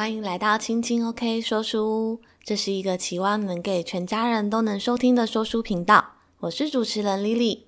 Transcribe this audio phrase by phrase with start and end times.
[0.00, 6.12] 欢迎来到青青 OK 说书屋，这是一个期望能给全家人都能收听的说书频道。
[6.38, 7.64] 我是主持人 Lily。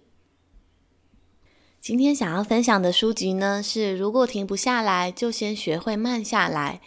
[1.78, 6.80] 今天想要分享的书籍呢，是如果停不下来，就先学会慢下来。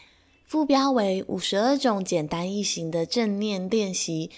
[0.47, 4.32] 副标为五十二种简单易行的正念练习，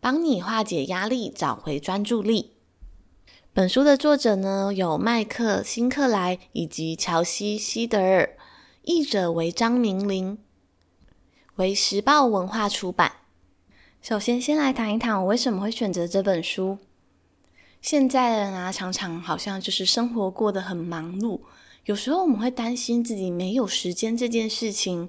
[0.00, 2.52] 帮你化解压力，找回专注力。
[3.52, 8.34] 本书的作者呢，有麦克辛克莱以及乔西希德尔，
[8.84, 10.38] 译者为张明玲。
[11.56, 13.12] 为时报文化出版。
[14.02, 16.78] 首先，先来谈一谈我为什么会选择这本书。
[17.80, 21.40] 现在的人啊，常常好像就是生活过得很忙碌，
[21.84, 25.08] 有时候我们会担心自己没有时间这件事情。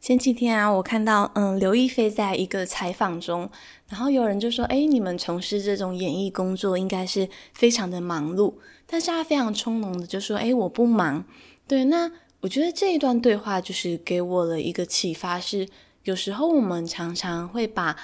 [0.00, 3.50] 前几天啊，我看到嗯，刘亦菲在一个采访中，
[3.88, 8.54] 然后有人就说：“诶，你们从事这种演艺工作，应该是非常的忙碌。”
[8.86, 11.22] 但是他非常从容的就说：“诶，我不忙。”
[11.68, 12.10] 对，那。
[12.46, 15.68] 我觉得这一段对话就是给我了一个启发是，
[16.04, 17.96] 有时候我们常常会把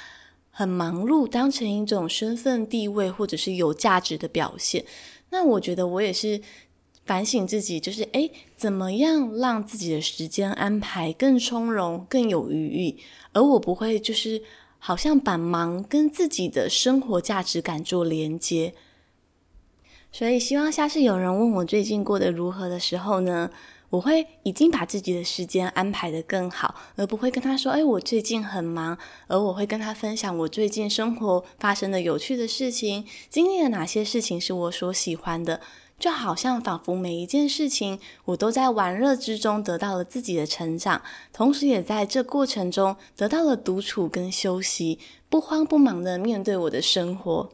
[0.50, 4.84] 很忙碌当成一种身份地位或者是有价值的表现。
[5.30, 6.40] 那我觉得我也是
[7.04, 12.98] 反省自己，就是诶，怎么样让自己的时间安排更从容、更有余裕，
[13.32, 14.42] 而我不会就是
[14.80, 18.74] 好像把忙跟自己的生活价值感做连接。
[20.10, 23.48] 所以希望下次有人问我最近过得如何的时候呢，
[23.92, 28.96] 我会已经把自己的时间安排得更好，而不会跟他说：“哎，我最近很忙。”
[29.28, 35.60] 而我会跟他分享我最近生活发生的有趣的事情，经历了哪些事情是我所喜欢的，
[35.98, 47.52] 就好像仿佛每一件事情我都在玩乐之中得到了自己的成长，同时也在这过程中得到了独处跟休息，不慌不忙地面对我的生活。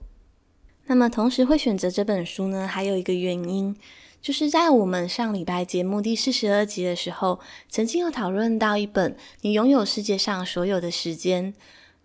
[0.86, 3.76] 那么，同时会选择这本书呢，还有一个原因。
[4.20, 9.12] 就是在我们上礼拜节目第四十二集的时候，曾经有讨论到一本
[9.42, 11.52] 《你拥有世界上所有的时间》。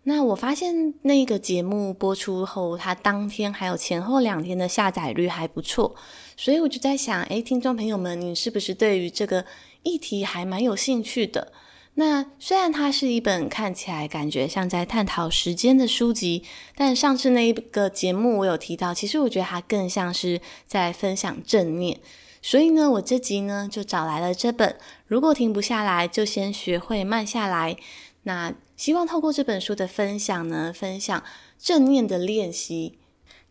[0.04, 5.96] 那我发现那个节目播出后，它当天还有前后两天的下载率还不错，
[6.36, 9.46] 所以我就在想，诶，听众朋友们，你是不是对于这个
[9.84, 11.54] 议题还蛮有兴趣的？
[11.96, 16.44] 那虽然它是一本看起来感觉像在探讨时间的书籍，
[16.76, 22.00] 但上次那一个节目我有提到，其实我觉得它更像是在分享正念。
[22.42, 24.70] 所以呢，我这集呢就找来了这本
[25.06, 27.76] 《如果停不下来，就先学会慢下来》。
[28.24, 31.24] 那希望透过这本书的分享呢，分享
[31.60, 32.98] 正念的练习，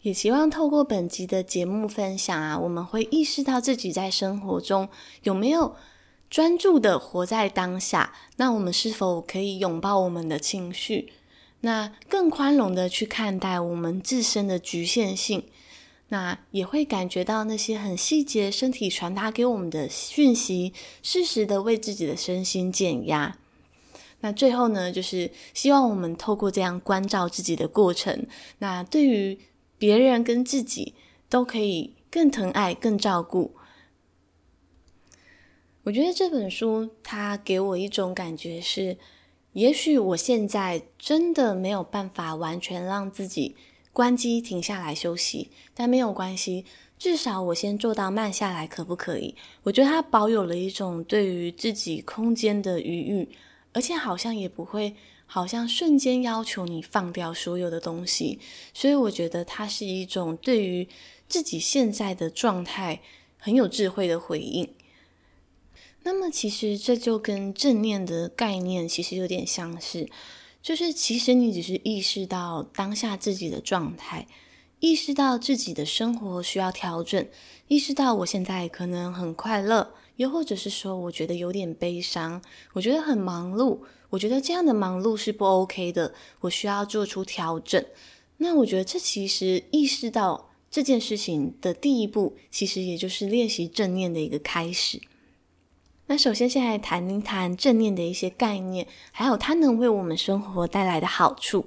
[0.01, 4.89] 也希望透过本集的节目分享啊，我们会意识到自己在生活中
[5.23, 5.77] 有没有。
[6.33, 11.13] 专注的活在当下，那我们是否可以拥抱我们的情绪？
[11.61, 15.45] 那更宽容的去看待我们自身的局限性？
[16.09, 20.73] 那也会感觉到那些很细节身体传达给我们的讯息，
[21.03, 23.37] 适时的为自己的身心减压。
[24.21, 28.27] 那最后呢，就是希望我们透过这样关照自己的过程，
[28.61, 29.39] 那对于
[29.77, 30.95] 别人跟自己
[31.29, 33.53] 都可以更疼爱、更照顾。
[35.85, 38.97] 我觉得这本书它给我一种感觉是，
[39.55, 43.57] 也许我现在真的没有办法完全让自己
[43.93, 46.65] 关机停下来休息，但没有关系，
[46.99, 49.35] 至少我先做到慢下来，可不可以？
[49.65, 53.29] 我觉得它保有了一种对于自己空间的余裕，
[53.73, 54.95] 而且好像也不会，
[55.27, 58.39] 好像瞬间要求你放掉所有的东西，
[58.73, 60.87] 所以我觉得它是一种对于
[61.29, 63.01] 自己现在的状态
[63.37, 64.73] 很有智慧的回应。
[66.05, 70.09] 那么，其实这就跟正念的概念其实有点相似，
[70.61, 74.27] 就是其实你只是意识到当下自己的状态，
[74.81, 77.27] 意识到自己的生活需要调整，
[77.69, 82.43] 意识到我现在可能很快乐，又或者是说我觉得有点悲伤，
[82.73, 83.79] 我觉得很忙碌，
[84.11, 87.85] 我觉得这样的忙碌是不 OK 的，我需要做出调整。
[88.39, 95.01] 那我觉得这其实意识到这件事情的第一步，其实也就是练习正念的一个开始。
[96.07, 101.67] 那首先，先来谈一谈正念的一些概念，还有它能为我们生活带来的好处。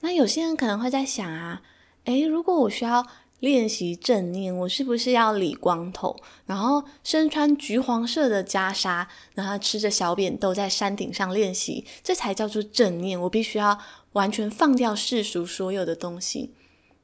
[0.00, 1.62] 那有些人可能会在想啊，
[2.04, 3.06] 诶，如果我需要
[3.38, 13.18] 练习正念，我是不是要理光头，然后身穿橘黄色的袈裟，然后吃着小扁豆在山顶上练习，这才叫做正念？
[13.18, 13.78] 我必须要
[14.12, 16.52] 完全放掉世俗所有的东西。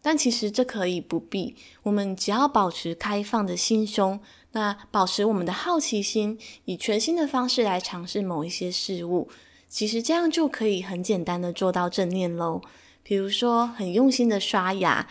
[0.02, 4.18] 但其实这可以不必，我们只要保持开放的心胸。
[4.52, 9.28] 那保持我们的好奇心，以全新的方式来尝试某一些事物，
[9.68, 12.60] 其实这样就可以很简单的做到正念喽。
[13.02, 15.08] 比如说，很用心的刷牙，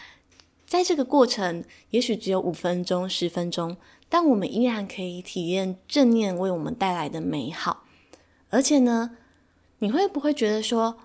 [0.66, 3.78] 在这个过程也许只有五分钟、十分钟，
[4.08, 7.86] 但我们依然可以体验正念为我们带来的美好。
[8.50, 9.18] 而且呢，
[9.80, 10.98] 你会不会觉得说，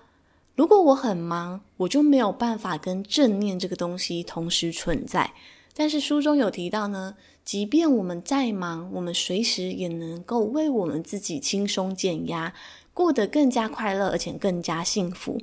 [0.55, 5.33] 如果我很忙，我就没有办法跟正念这个东西同时存在？
[5.73, 7.15] 但是书中有提到呢，
[7.45, 12.53] 即便我们再忙，我们随时也能够为我们自己轻松减压，
[12.91, 15.39] 过得更加快乐，而且更加幸福。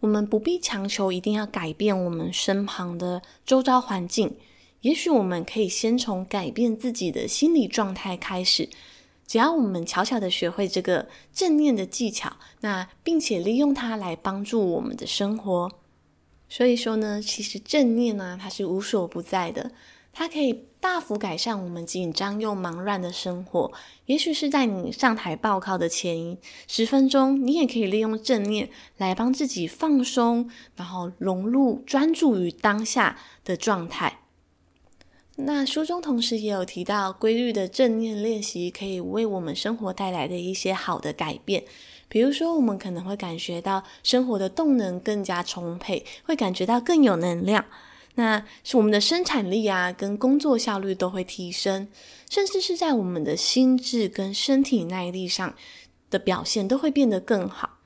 [0.00, 4.36] 我们不必强求一定要改变我们身旁的周遭环境，
[4.82, 8.68] 也许我们可以先从改变自己的心理状态开始。
[9.26, 15.72] 只要我们悄悄的学会这个正念的技巧，那并且利用它来帮助我们的生活。
[16.50, 19.70] 所以说呢，其实正念呢，它是无所不在的，
[20.12, 23.72] 它可以大幅改善我们紧张又忙乱的生活。
[24.06, 26.36] 也许是在你上台报考的前
[26.68, 28.68] 十分钟，你也可以利用正念
[28.98, 34.18] 来帮自己放松，然后融入专注于当下的状态。
[35.36, 41.64] 那书中同时也有提到，规律的正念练习可以为我们生活带来的一些好的改变。
[42.08, 47.64] 比如说，我们可能会感觉到生活的动能更加充沛，会感觉到更有能量。
[48.14, 51.88] 那是我们的生产力啊，跟工作效率都会提升，
[52.28, 55.54] 甚至是在我们的心智跟身体耐力上
[56.10, 57.78] 的表现都会变得更好。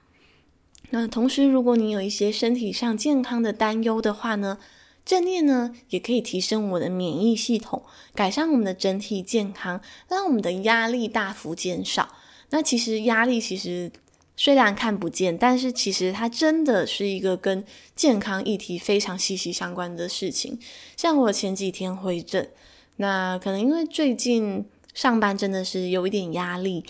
[0.91, 4.59] 那同时，如果你有一些身体上健康的担忧的话呢，
[5.05, 7.85] 正念呢也可以提升我的免疫系统，
[8.15, 12.09] 改善我们的整体健康，让我们的压力大幅减少。
[12.51, 13.93] 那其实压力其实。
[14.37, 20.59] 虽然看不见，但是其实它真的是一个跟健康议题非常息息相关的事情。
[20.95, 22.51] 像我前几天回诊，
[22.97, 26.85] 那可能因为最近上班真的是有一点压力，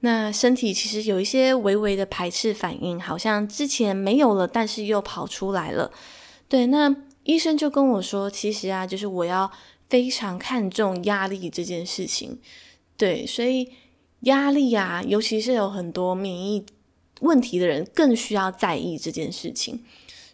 [0.00, 5.90] 那身体其实有一些微微的排斥反应，好像之前没有了，但是又跑出来了。
[6.48, 6.94] 对，那
[7.24, 9.50] 医生就跟我说，其实啊，就是我要
[9.88, 12.38] 非常看重压力这件事情。
[12.96, 13.68] 对，所以
[14.20, 16.64] 压力啊，尤其是有很多免疫。
[17.22, 19.82] 问题的人更需要在意这件事情，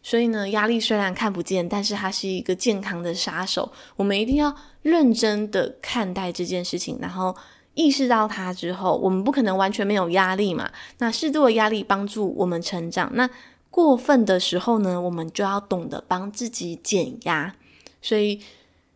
[0.02, 3.70] 所以呢，压力虽然看不见，但是它是一个健康的杀手。
[3.96, 7.36] 我们一定要认真的看待这件事情，然后
[7.74, 10.70] 意识到它之后，我们不可能完全没有压力嘛。
[10.98, 13.28] 那适度的压力帮助我们成长，那
[13.70, 17.54] 过分的时候呢，我们就要懂得帮自己减压。
[18.00, 18.40] 所以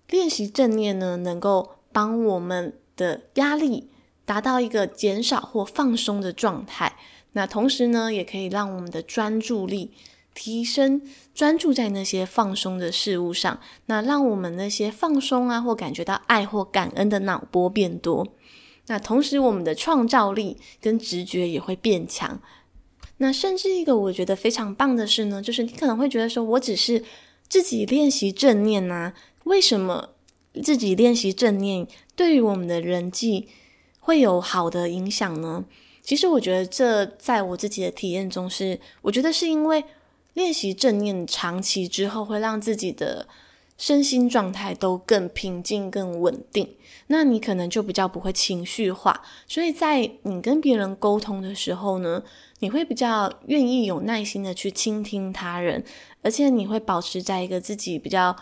[0.09, 3.91] 练习正念呢，能够帮我们的压力
[4.25, 6.97] 达到一个减少或放松的状态。
[7.33, 9.93] 那同时呢，也可以让我们的专注力
[10.35, 11.03] 提升，
[11.35, 13.59] 专注在那些放松的事物上。
[13.87, 18.35] 那让我们那些放松啊，或感觉到爱或感恩的脑波变多。
[18.87, 22.41] 那同时，我们的创造力跟直觉也会变强。
[23.19, 27.05] 那甚至一个我觉得非常棒的是呢，就是你可能会觉得说，我只是
[27.49, 29.15] 自己练习正念啊，
[29.45, 30.11] 为什么
[30.63, 31.87] 自己练习正念
[32.17, 33.49] 对于我们的人际
[34.01, 35.65] 会有好的影响呢？
[36.03, 39.85] 其实我觉得这在我自己的体验中是，我觉得是因为
[40.35, 43.29] 练习正念长期之后，会让自己的
[43.79, 46.69] 身心状态都更平静、更稳定。
[47.07, 52.23] 那你可能就比较不会情绪化，所以在你跟别人沟通的时候呢，
[52.59, 55.85] 你会比较愿意有耐心的去倾听他人，
[56.23, 58.35] 而且你会保持在一个自己比较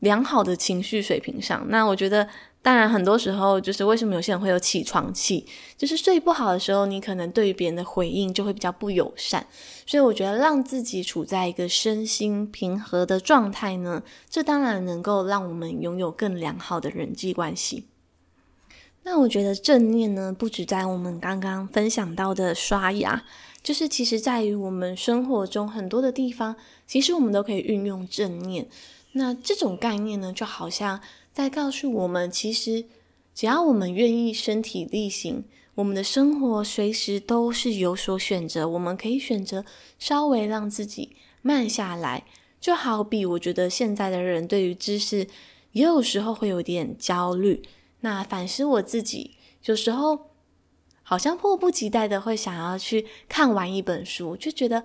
[0.00, 1.66] 良好的情绪水平上。
[1.70, 2.28] 那我觉得。
[2.62, 5.46] 当然，很多时候就是为什么有些人会有起床气，
[5.78, 9.46] 就是睡不好的时候，你可能对于别人的回应就会比较不友善。
[9.86, 17.86] 所以我觉得让自己处在一个身心平和的状态呢，这当然能够让我们拥有更良好的人际关系。
[19.04, 23.24] 那我觉得正念呢，不止在我们刚刚分享到的刷牙，
[23.62, 26.54] 就是其实在于我们生活中很多的地方，
[26.86, 28.68] 其实我们都可以运用正念。
[29.12, 31.00] 那这种概念呢，就好像。
[31.40, 32.84] 在告诉我们，其实
[33.34, 35.44] 只要我们愿意身体力行，
[35.76, 38.68] 我们的生活随时都是有所选择。
[38.68, 39.64] 我们可以选择
[39.98, 42.26] 稍微让自己慢下来，
[42.60, 45.26] 就好比我觉得现在的人对于知识
[45.72, 47.62] 也有时候会有点焦虑。
[48.00, 50.30] 那反思我自己，有时候
[51.02, 54.84] 好像迫不及待的会想要去看完一本书，就觉得。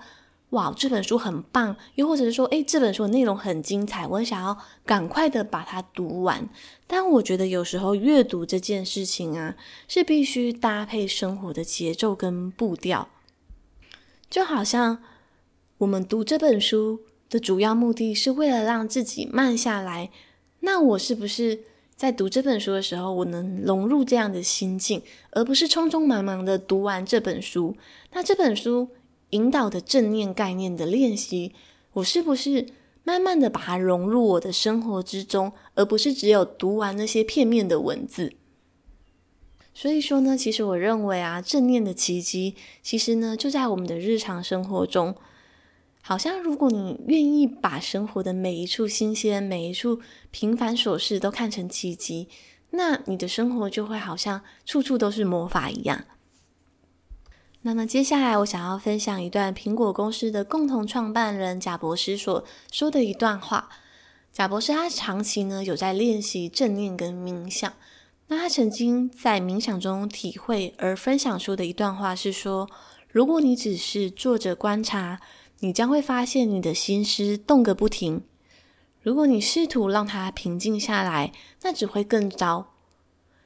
[0.55, 6.47] 哇，这本书很棒，又或者是说，诶，这本书的内容很精彩，我想要赶快的把它读完。
[6.87, 9.57] 但我觉得有时候阅读这件事情啊，
[9.89, 13.09] 是必须搭配生活的节奏跟步调。
[14.29, 15.03] 就好像
[15.79, 20.09] 我们读这本书的主要目的是为了让自己慢下来，
[20.61, 21.63] 那我是不是
[21.97, 27.75] 在读这本书的时候，我能融入这样的心境，而不是匆匆忙忙的读完这本书？
[28.13, 28.87] 那这本书。
[29.35, 31.53] 引导的正念概念的练习，
[31.91, 32.67] 我是不是
[33.03, 38.33] 慢慢的把它融入我的生活之中，而不是只有读完那些片面的文字？
[39.73, 45.13] 所以说呢，其实我认为啊，正念的奇迹，其实呢就在我们的日常生活中。
[46.01, 49.99] 好像如果你愿意把生活的每一处新鲜、每一处
[50.31, 52.29] 平凡琐事都看成奇迹，
[52.69, 56.05] 那你的生活就会好像处处都是魔法一样。
[57.67, 63.69] 那么接下来，我想要分享一段苹果公司的共同创办人贾博士所说的一段话。
[64.31, 67.73] 贾博士他长期呢有在练习正念跟冥想。
[68.27, 72.69] 那他曾经在冥想中体会而分享出的一段话是说：
[73.09, 75.19] 如果你只是坐着观察，
[75.61, 78.21] 你将会发现你的心思动个不停。
[79.01, 81.31] 如果你试图让它平静下来，
[81.63, 82.74] 那只会更糟。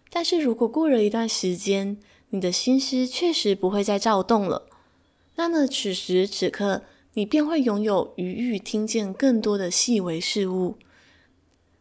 [0.10, 1.98] 但是如果过了一段时间，
[2.30, 4.68] 你的心思确实不会再躁动了，
[5.36, 10.78] 那么此时此刻，你便会拥有余裕，听见更多的细微事物。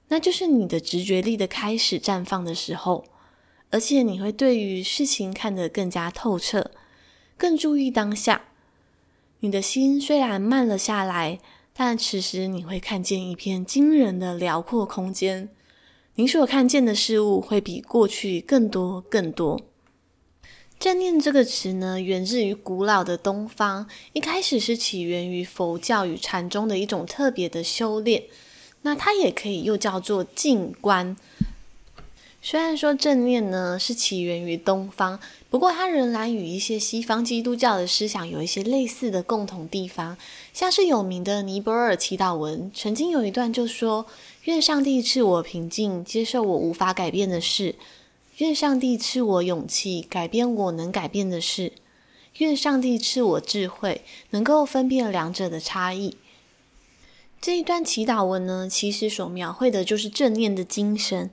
[0.09, 3.05] 那就是你的直觉力的开始绽放的时候，
[3.71, 6.71] 而且你会对于事情看得更加透彻，
[7.37, 8.47] 更注意当下。
[9.41, 11.39] 你的心虽然慢了下来，
[11.75, 15.51] 但此时你会看见一片惊人的辽阔空间。
[16.19, 19.61] 您所看见的事物会比过去更多更多。
[20.77, 28.25] 正念这个词呢，源自于古老的东方，一开始是起源于佛教与禅宗的一种特别的修炼。
[28.83, 31.17] 那它也可以又叫做静观。
[32.43, 40.17] 虽然说正念呢是起源于东方，不过它仍然与一些西方基督教的思想有一些类似的共同地方。
[40.53, 44.07] 像是有名的尼泊尔祈祷文，曾经有一段就说
[44.49, 47.75] ：“愿上帝赐我平静，接受我无法改变的事。”
[48.39, 51.75] 愿上帝赐我勇气，改变我能改变的事。
[52.39, 54.01] 愿上帝赐我智慧，
[54.31, 56.17] 能够分辨两者的差异。
[57.43, 61.29] 这一段祈祷文呢，其实所描绘的就是正念的精神。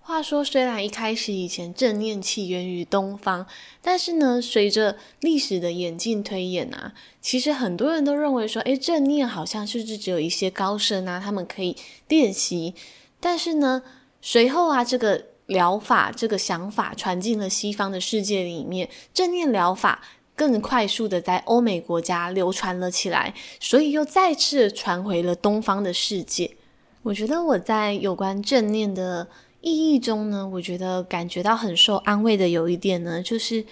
[0.00, 3.46] 话说，虽然一开始以前正念起源于东方，
[3.80, 11.76] 但是呢，随着历史的演进推演啊，其实很多人都认为说，诶，正念好像是只有一些高僧啊，他们可以
[12.08, 12.74] 练习。
[13.20, 13.82] 但是呢，
[14.20, 15.26] 随后啊，这个。
[15.50, 20.00] 疗法这个想法传进了西方的世界里面，正念疗法
[20.36, 26.56] 更快速的在欧美国家流传了起来，所以又再次传回了东方的世界。
[27.02, 29.26] 我觉得我在有关正念的
[29.60, 33.64] 意义中呢，我觉得感觉到很受安慰的有一点呢，就是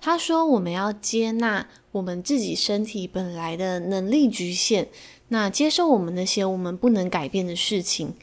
[0.00, 4.88] 他说我们要接纳我们自己身体本来的能力局限，
[5.28, 8.14] 那接受我们那些我们不能改变的事情。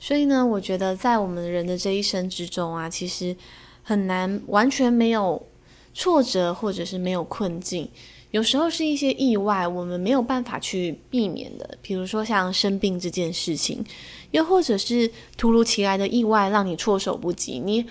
[0.00, 3.36] 所以呢，我觉得在我们人的这一生之中啊，其实
[3.82, 5.46] 很难完全没有
[5.94, 7.90] 挫折，或者是没有困境。
[8.34, 13.84] 有时候是一些意外，我们没有办法去避免的，比如说像生病这件事情，
[14.32, 17.60] 又或者是突如其来的意外让你措手不及。
[17.60, 17.86] 你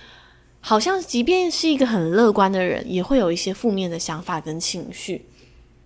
[0.60, 5.24] 好像即便是一个很乐观的人，也会有一些负面的想法跟情绪。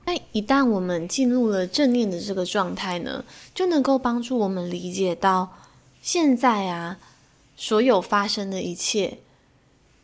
[0.05, 3.25] 但一旦我们进入了正念的这个状态呢，
[3.55, 5.57] 就能够帮助我们理解到。
[6.03, 6.99] 现在啊，
[7.57, 9.19] 所有发生的一切，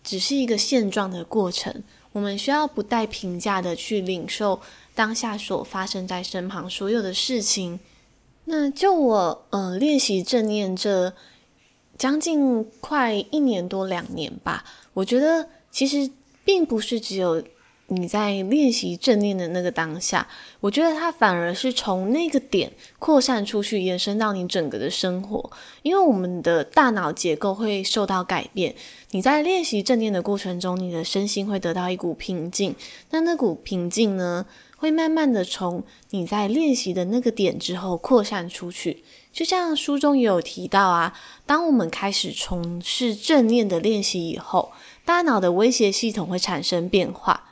[0.04, 1.82] 只是一个现状的过程。
[2.14, 4.58] 我们需要不带评价的去领受
[4.94, 7.78] 当下所发生在身旁所有的事情。
[8.46, 11.12] 那就我呃练习正念这
[11.98, 16.10] 将近快一年多两年吧，我觉得其实
[16.44, 17.42] 并不是只有。
[17.88, 20.26] 你在练习正念的那个当下，
[20.60, 25.50] 我觉得它反而是从那个点扩散出去，延伸到你整个的生活。
[25.82, 28.74] 因为我们的大脑结构会受到改变。
[29.10, 32.74] 你在练习正念的过程中，你的身心会得到一股平静。
[33.10, 34.46] 那那股平静呢，
[34.78, 39.04] 会慢慢的从你在练习的那个点之后扩散出去。
[39.30, 41.12] 就像书中也有提到啊，
[41.44, 44.72] 当我们开始从事正念的练习以后，
[45.04, 47.50] 大脑的威胁系统会产生变化。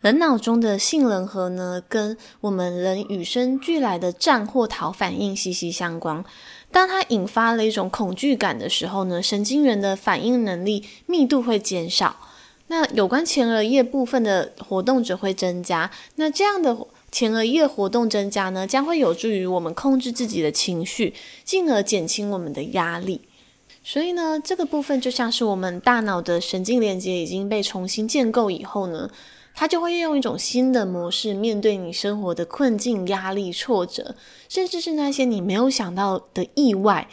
[0.00, 6.24] 人脑中的杏仁核呢，跟我们人与生俱来的战或逃反应息息相关。
[6.70, 12.14] 当它引发了一种恐惧感的时候呢，神经元的反应能力密度会减少，
[12.68, 15.90] 那有关前额叶部分的活动则会增加。
[16.14, 16.76] 那这样的
[17.10, 21.12] 前额叶活动增加呢，将会有助于我们控制自己的情绪，
[21.42, 23.22] 进而减轻我们的压力。
[23.82, 29.10] 所以呢，这个部分就像是我们大脑的神经连接已经被重新建构以后呢。
[29.58, 34.14] 他就会运用一种新的模式面对你生活的困境、压力、挫折，
[34.48, 37.08] 甚至是那些你没有想到的意外。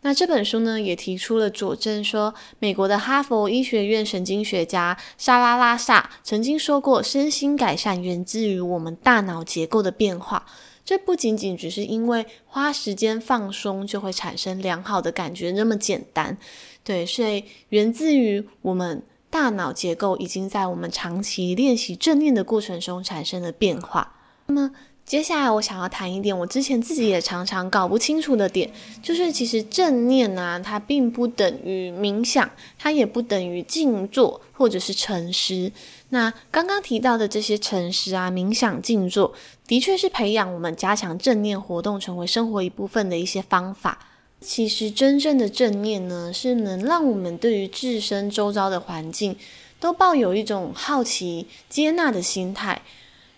[0.00, 10.46] 那这本书呢，也提出了佐证说，美国的哈佛医学院神经学家莎拉拉萨曾经说过，身心改善源自于我们大脑结构的变化。
[10.82, 16.38] 这不仅仅只是因为花时间放松就会产生良好的感觉那么简单。
[16.82, 19.02] 对，所以源自于我们
[19.36, 24.14] 大脑结构已经在我们长期练习正念的过程中产生了变化。
[24.46, 24.70] 那么
[25.04, 35.70] 接下来我想要谈一点，我之前自己也常常搞不清楚的点，就是其实正念呢、它并不等于冥想，它也不等于静坐或者是沉思。
[36.08, 39.34] 那刚刚提到的这些沉思啊、冥想、静坐，
[39.66, 43.98] 的确是培养我们加强正念活动成为生活一部分的一些方法。
[44.40, 49.36] 其实，真正的正念呢，是能让我们对于自身周遭的环境
[49.80, 52.82] 都抱有一种好奇、接纳的心态。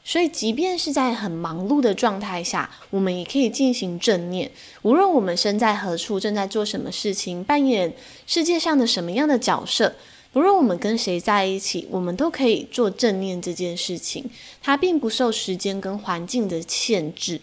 [0.04, 4.50] 所以，即便是在很忙碌的状态下，我们也可以进行正念。
[4.82, 7.94] 无论我们身在何处，正在做什么事情，扮演
[8.26, 9.94] 世界上的什么样的角色，
[10.32, 14.30] 不论我们跟谁在一起，我们都可以做正念这件事情。
[14.62, 17.42] 它并不受时间跟环境的限制。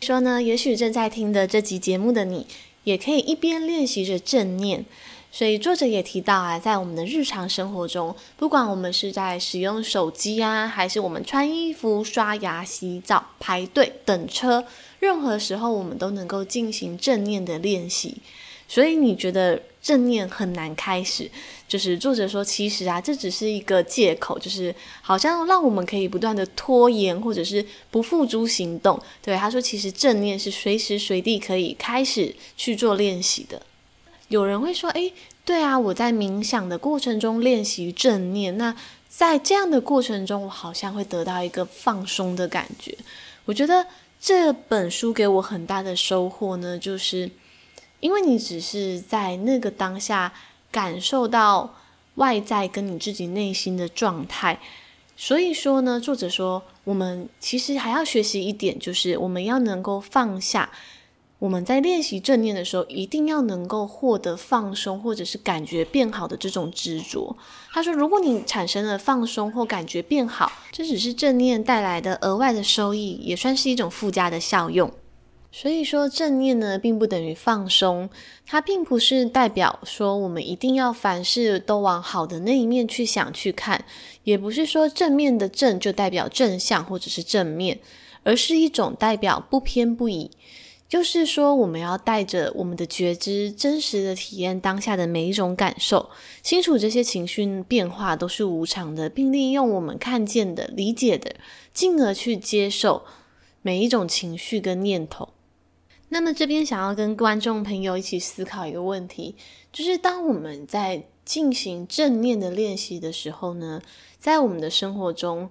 [0.00, 2.46] 说呢，也许正在听的这集节目的你，
[2.88, 4.82] 也可以一边练习着正念，
[5.30, 14.64] 所以作者也提到啊，在我们的日常生活中，不管我们是在使用手机啊，还是我们穿衣服、刷牙、洗澡、排队等车，
[15.00, 18.22] 任何时候我们都能够进行正念的练习。
[18.66, 21.30] 所以你觉得正念很难开始？
[21.66, 29.00] 就是作者说，其实啊，这只是一个借口，就是好像让我们可以不断的拖延，或者是不付诸行动。
[29.22, 33.62] 对，他说，其实正念是随时随地可以开始去做练习的。
[34.28, 35.10] 有人会说，诶，
[35.46, 38.76] 对啊，我在冥想的过程中练习正念，那
[39.08, 42.94] 在这样的过程中，我好像会得到一个放松的感觉。
[43.46, 43.86] 我觉得
[44.20, 47.30] 这本书给我很大的收获呢，就是。
[48.00, 50.32] 因为你只是在那个当下
[50.70, 51.74] 感受到
[52.16, 54.60] 外在跟你自己内心的状态，
[55.16, 60.70] 所以说呢，作者说我们其实还要学习一点，就是我们要能够放下。
[61.40, 67.36] 我们在练习正念的时候，一定要能够获得放松或者是感觉变好的这种执着。
[67.72, 74.92] 他说，如果你产生了放松或感觉变好，这只是正念带来的额外的收益，也算是一种附加的效用。
[75.50, 78.10] 所以说正念呢，并不等于放松，
[78.46, 83.84] 它并不是代表说我们一定要凡事都往好的那一面去想去看，
[84.24, 87.80] 也不是说正面的正就代表正向或者是正面，
[88.24, 90.30] 而是一种代表不偏不倚，
[90.86, 96.10] 就是说我们要带着我们的觉知，真实的体验当下的每一种感受，
[96.42, 101.34] 清楚这些情绪变化都是无常的，并利用我们看见的、理解的，
[101.72, 103.04] 进而去接受
[103.62, 105.30] 每一种情绪跟念头。
[106.10, 109.34] 那么这边想要跟观众朋友一起思考一个问题，
[109.72, 113.82] 就是当我们在进行正念的练习的时候呢，
[114.18, 115.50] 在我们的生活中，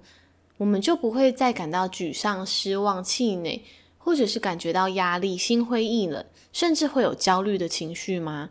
[0.57, 3.63] 我们就不会再感到沮丧、失望、气馁，
[3.99, 8.49] 或者是感觉到压力、心灰意冷，甚至会有焦虑的情绪吗？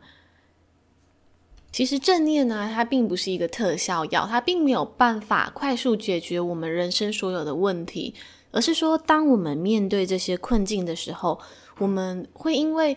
[1.73, 8.15] 其实正念呢，它并不是一个特效药，它并没有办法快速解决我们人生所有的问题，
[8.53, 11.39] 而是说，当我们面对这些困境的时候，
[11.79, 12.97] 我们会因为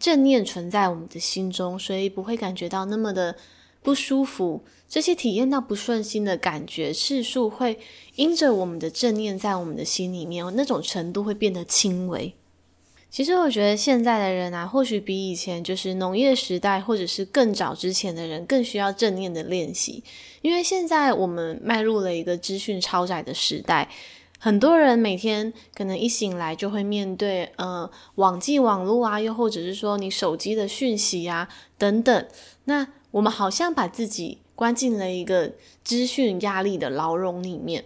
[0.00, 3.36] 正念存在我们的心中，所以不会感觉到那么的
[3.82, 4.64] 不舒服。
[4.88, 7.78] 这些体验到不顺心的感觉次数，会
[8.16, 12.34] 因着我们的正念在我们的心里面，那种程度会变得轻微。
[13.10, 20.02] 其实我觉得现在的人啊，或许比以前就是农业时代或者是更早之前的人更需要正念的练习，
[20.40, 23.88] 因为现在我们迈入了一个资讯超载的时代。
[24.44, 32.26] 很多人每天可能一醒来就会面对呃网际网络啊，又或者是说你手机的讯息啊等等。
[32.64, 35.52] 那我们好像把自己关进了一个
[35.84, 37.84] 资讯压力的牢笼里面。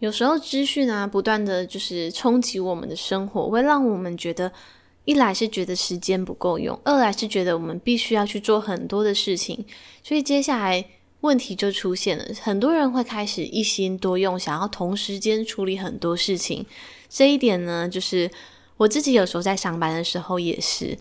[0.00, 4.52] 有时候资讯啊不断的就是冲击我们的生活，会让我们觉得
[5.06, 9.64] 一来是觉得时间不够用，二来是觉得我们必须要去做很多的事情。
[10.02, 10.84] 所以接下来。
[11.24, 16.66] 问题就出现了，很多人会开始一心多用，想要同时间处理很多事情。
[17.08, 18.30] 这一点呢，就是
[18.76, 20.98] 我自己有时候在上班的时候也是，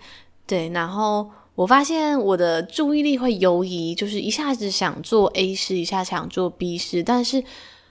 [0.47, 0.69] 对。
[0.69, 7.03] 然后我发现我的注意力会游移，就是一下子想做 A 事，一下想做 B 事。
[7.03, 7.43] 但是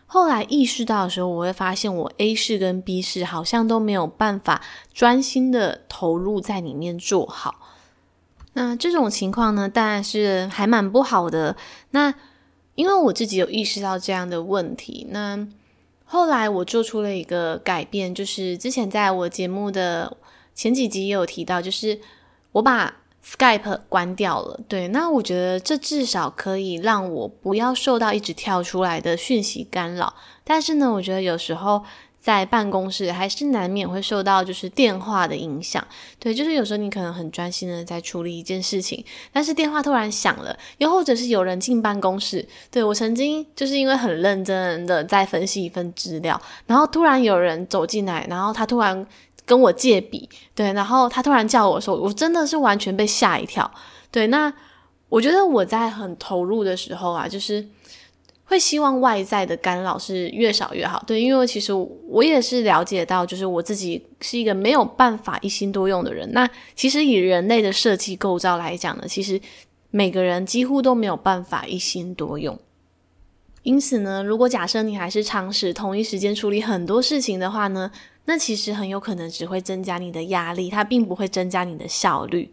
[0.06, 4.62] 后来意识到的时候，我会发现我 A 事跟 B 事好像都没有办法
[4.94, 7.56] 专心的投入在里面做好。
[8.54, 11.56] 那这种情况呢，当然是还蛮不好的。
[11.90, 12.12] 那
[12.74, 15.46] 因为我自己有意识到这样的问题，那
[16.04, 20.16] 后来我做出了一个改变，就是之前在我节目的
[20.54, 21.98] 前几集也有提到，就是
[22.52, 24.60] 我把 Skype 关掉了。
[24.68, 30.14] 对，那我觉得这至少可以让我不要受到一直跳出来的讯息干扰。
[30.44, 31.82] 但是呢，我觉得有时候。
[32.22, 35.84] 在办公室还是难免会受到就是电话的影响，
[36.20, 49.04] 对，就是有时候你可能很专心的在处理一件事情，但是电话突然响了，又或者是有人进办公室，对，我曾经就是因为很认真的在分析一份资料，然后突然有人走进来，然后他突然
[49.44, 53.68] 跟我借笔，对，然后他突然叫我说，我真的是完全被吓一跳，
[54.12, 54.52] 对，那
[55.08, 57.66] 我觉得我在很投入的时候啊，就是。
[58.52, 61.72] 会希望外在的干扰是越少越好，对，因为其实
[62.06, 66.30] 我也是了解到，就是我自己是一个没有办法一心多用的人。
[66.34, 69.40] 那其实以人类的设计构造来讲呢，其实
[69.90, 72.58] 每个人几乎都没有办法一心多用。
[73.62, 77.90] 因此呢，如果假设你还是尝试同一时间处理很多事情的话呢，
[78.26, 82.52] 那其实很有可能只会增加你的压力，它并不会增加你的效率。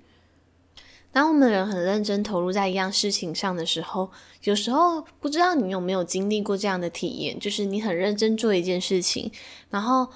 [1.11, 4.11] 当我们人很认真投入在一样事情上的时候，
[4.43, 9.31] 有时候不知道你有没有经历过这样的体验，就是你很认真做一件事情，
[9.71, 10.07] 然后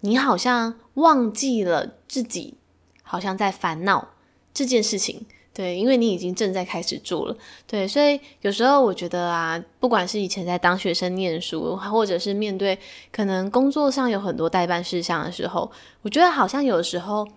[0.00, 2.54] 你好像忘记了自己
[3.02, 4.08] 好像在烦恼
[4.54, 12.78] 这件事情，对，因为你已经正在开始做了，对，所以有时候我觉得啊，不管是以前在当学生念书，或者是面对
[13.12, 17.28] 可能工作上有很多待办事项的时候，我觉得好像有时候。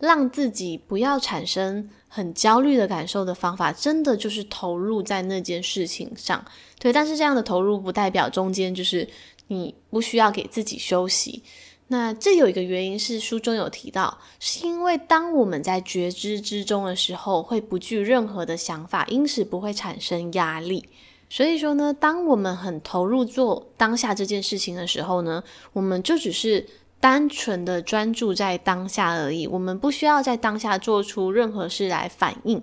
[0.00, 6.44] 让自己不要产生很焦虑的感受的方法，真的就是投入在那件事情上。
[6.78, 9.06] 对，但是这样的投入不代表中间就是
[9.48, 11.42] 你不需要给自己休息。
[11.88, 20.88] 那这有一个原因是书中有提到，是因为当我们在觉知之中的时候，会不具任何的想法，因此不会产生压力。
[21.28, 26.66] 所以说呢，当我们很投入做当下这件事情的时候呢，我们就只是。
[27.00, 32.62] 单纯的专注在当下而已，我们不需要在当下做出任何事来反应。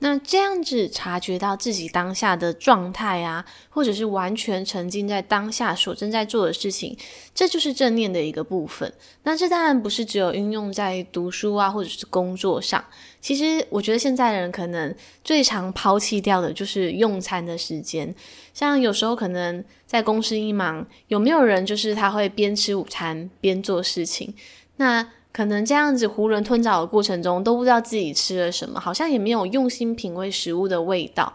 [0.00, 6.94] 那这样子察觉到自己当下的状态啊，或者是完全沉浸在当下所正在做的事情，
[7.34, 8.92] 这就是正念的一个部分。
[9.22, 12.84] 那这当然不是只有运用在读书啊，或者是工作上。
[13.24, 18.14] 其实我觉得现在的人可能最常抛弃掉的就是用餐的时间。
[18.52, 24.34] 像有时候可能在公司一忙，有没有人就是他会边吃午餐边做事情？
[24.76, 31.32] 那可能这样子囫囵吞枣的过程中，都不知道自己吃了什么，好像也没有用心品味食物的味道。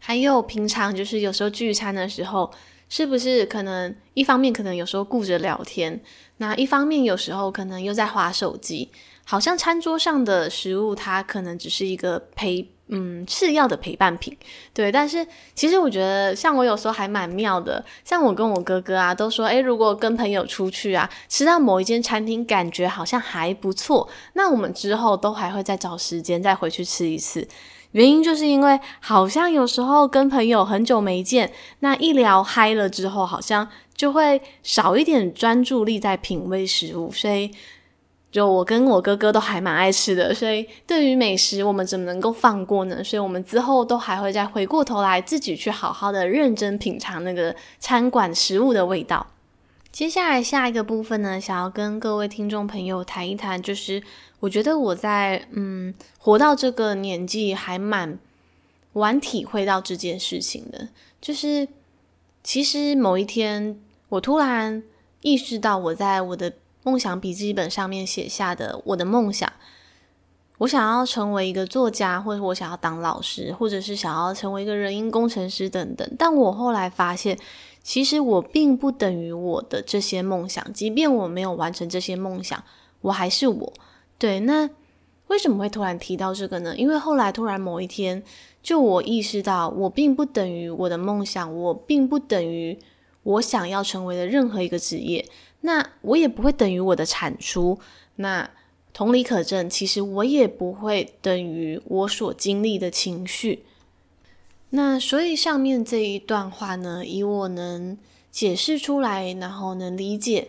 [0.00, 2.50] 还有平常就是有时候聚餐的时候，
[2.88, 6.00] 是不是可能一方面可能有时候顾着聊天，
[6.38, 8.90] 那一方面有时候可能又在划手机，
[9.30, 12.66] 好像餐桌上的食物它可能只是一个陪。
[12.90, 14.34] 嗯，次要的陪伴品，
[14.72, 14.90] 对。
[14.90, 17.84] 但是其实我觉得，像我有时候还蛮妙的。
[18.02, 27.46] 像我跟我哥哥啊，都说，诶，如果跟朋友出去啊，吃到某一间餐厅，感觉好像还不错，那我们之后都还会再找时间再回去吃一次。
[27.90, 37.50] 原因就是因为，好像有时候跟朋友很久没见，那一聊嗨了之后，好像就会少一点专注力在品味食物，所以。
[38.30, 43.02] 就我跟我哥哥都还蛮爱吃的，所以对于美食，我们怎么能够放过呢？
[43.02, 49.26] 所以我们之后都还会再回过头来，自己去好好的认真品尝那个餐馆食物的味道。
[49.90, 54.02] 接下来下一个部分呢，想要跟各位听众朋友谈一谈，就是
[54.40, 58.18] 我觉得我在嗯活到这个年纪还蛮
[58.92, 60.88] 晚体会到这件事情的，
[61.18, 61.66] 就是
[62.44, 64.82] 其实某一天我突然
[65.22, 66.52] 意识到我在我的。
[66.88, 69.52] 梦想笔记本上面写下的我的梦想，
[70.56, 76.10] 我想要成为一个作家，或者我想要当老师，或者是想要成为一个人因工程师等等。
[76.18, 77.38] 但我后来发现，
[77.82, 82.64] 其实我并不等于我的这些梦想，即便我没有完成这些梦想，
[83.02, 83.72] 我还是我。
[84.16, 84.70] 对，那
[85.26, 86.74] 为什么会突然提到这个呢？
[86.74, 88.22] 因为后来突然某一天，
[88.62, 92.78] 就我意识到，我并不等于我的梦想，我并不等于
[93.24, 95.28] 我想要成为的任何一个职业。
[95.60, 97.78] 那我也不会等于我的产出，
[98.16, 98.48] 那
[98.92, 103.64] 同理可证，其实我也不会等于我所经历的情绪。
[104.70, 107.98] 那所以上面这一段话呢，以我能
[108.30, 110.48] 解释出来，然后能理解，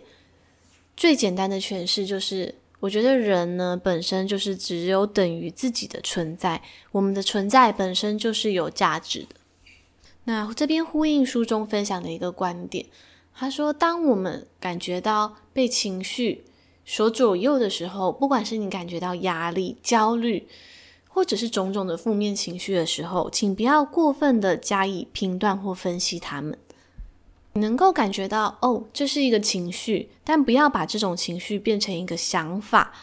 [0.95, 9.35] 最简单的诠释就是，我觉得人呢本身就是只有等于自己的存在，我们的存在本身就是有价值的。
[10.25, 12.85] 那这边呼应书中分享的一个观点。
[13.33, 16.43] 他说：“当我们感觉到被情绪
[16.85, 20.47] 所左右的时候，不管是你感觉到压力、焦虑，
[21.07, 26.57] 或者是种种的负面情绪的时候，请不要过分的加以评断或分析它们。
[27.53, 32.93] 你能够感觉到，哦，这是一个情绪，但不要把这种情绪变成一个想法，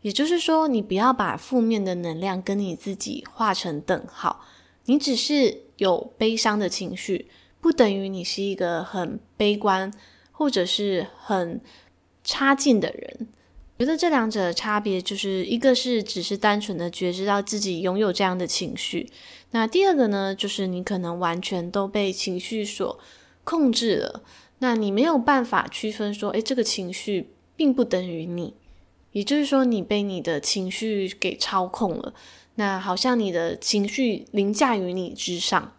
[0.00, 4.44] 也就是说，你不要把负面的能量跟你自己画成等号。
[4.86, 7.28] 你只是有悲伤的情绪，
[7.60, 9.92] 不等于你是一个很悲观
[10.32, 11.60] 或者是很
[12.22, 13.28] 差劲的人。
[13.78, 19.08] 觉得这两者的差别就是一个是只是单纯的觉知到自己拥有这样的情绪，
[19.52, 22.98] 那第二个呢，就是你可能完全都被情绪所
[23.44, 24.22] 控制了。
[24.58, 28.54] 那你没有办法区分说，诶，这个情绪并不等于你，
[29.12, 32.12] 也就是说，你被你的情绪给操控了。
[32.56, 35.72] 那好像你的情绪凌驾于你之上。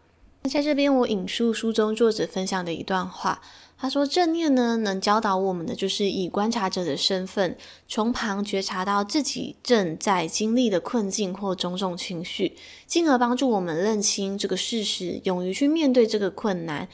[0.50, 3.40] 在这边，我引述书中作者分享的一段话，
[3.78, 7.56] 他说：“正念呢，能教导我们的就是以观察者的身份，
[7.88, 12.58] 从旁觉察到自己正在经历的困境或种种情绪，
[12.88, 16.90] 进而帮助我们认清这个事实，勇于去面对这个困难。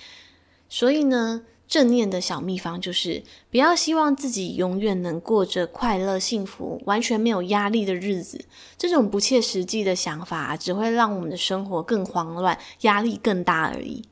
[0.67, 8.45] 所以呢。”正念的小秘方就是，不要希望自己永远能过着快乐、幸福、完全没有压力的日子。
[8.77, 14.03] 这种不切实际的想法，只会让我们的生活更慌乱，压力更大而已。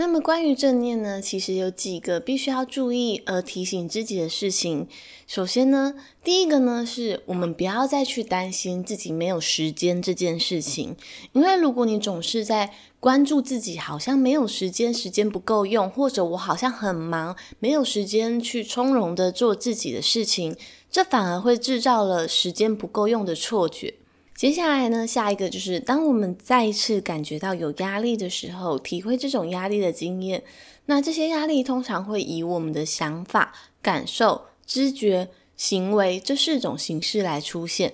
[0.00, 4.88] 那么关于正念呢，其实有几个必须要注意而提醒自己的事情。
[5.26, 10.96] 首先呢，第一个呢，是我们不要再去担心自己没有时间这件事情，
[11.34, 20.56] 因为如果你总是在关注自己好像没有时间，时间不够用，或者我好像很忙，没有时间去从容的做自己的事情，
[20.90, 23.92] 这反而会制造了时间不够用的错觉。
[24.40, 30.42] 接下来呢，下一个就是当我们再一次感觉到有压力的时候，体会这种压力的经验。
[30.86, 37.92] 那这些压力通常会以我们的想法、感受、知觉、行为这四种形式来出现。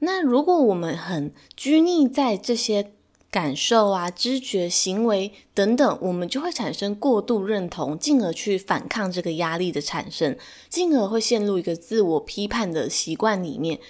[0.00, 2.92] 那如果我们很拘泥在这些
[3.30, 10.36] 感受啊、知觉、行为等等，我们就会产生过度认同，进而去反抗这个压力的产生，
[10.68, 13.80] 进而会陷入一个自我批判的习惯里面。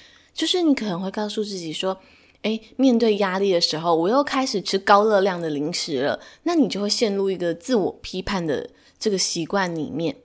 [0.40, 2.00] 就是你可能会告诉自己说，
[2.40, 10.16] 诶，面对压力的时候，我又开始吃高热量的零食了，那你就会陷入一个自我批判的这个习惯里面。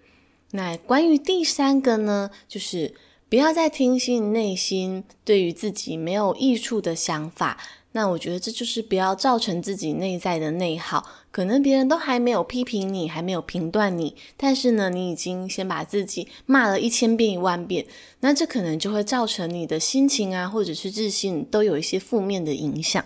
[0.51, 2.95] 那关于第三个呢，就是
[3.27, 7.57] 不要再听信内心对于自己没有益处的想法。
[7.95, 11.05] 那我觉得这就是不要造成自己内在的内耗。
[11.31, 17.85] 可能别人都还没有批评你，还没有评断你，但是呢，你已经先把自己骂了一千遍一万遍。
[18.19, 23.03] 那这可能就会造成你的心情啊，或者是自信都有一些负面的影响。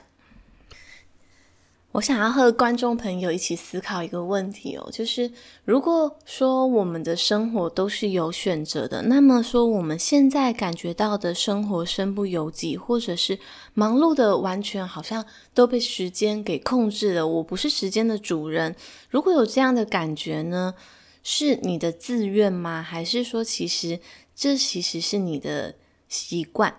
[1.94, 5.32] 我想要和观众朋友一起思考一个问题哦，就是
[5.66, 13.40] 如果说我们的生活都是有选择的，那么说我们现在感觉到的生活身不由己，或者是
[13.74, 15.26] 忙碌的完全好像
[15.56, 18.76] 都被时间给控制了，我不是时间的主人。
[19.10, 20.76] 如果有这样的感觉呢，
[21.24, 22.84] 是你的自愿吗？
[22.84, 24.00] 还是说其实
[24.36, 25.74] 这其实是你的
[26.08, 26.76] 习惯？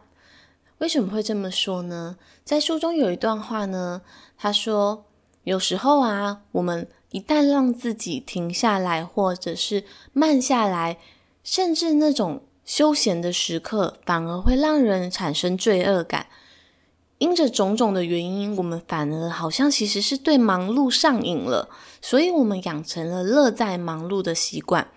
[0.78, 2.16] 为什么会这么说呢？
[2.42, 4.00] 在书中有一段话呢，
[4.42, 5.04] 他说
[5.44, 10.96] ：“有时候啊，我们一旦让自己停下来，或者是慢下来，
[11.44, 16.28] 甚至那种休闲的时刻，反而会让人产生罪恶感。
[17.18, 21.68] 因着种种的原因，我们反而好像其实是对忙碌上瘾了，
[22.00, 24.90] 所以我们养成了乐在忙碌的习惯。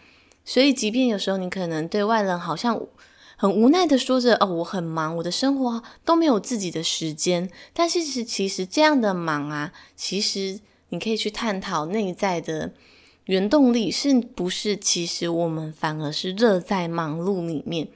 [0.46, 2.80] 所以，即便有时候你可能对外人好像……
[3.36, 12.74] 很无奈的说着：“哦，我很忙，我的生活都没有自己的时间。”但是其实，其实这样的忙啊，其实你可以去探讨内在的
[13.26, 14.78] 原动力是不是？
[14.78, 17.88] 其实我们反而是乐在忙碌里面。